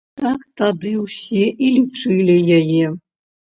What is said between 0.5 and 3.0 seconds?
тады ўсе і лічылі яе.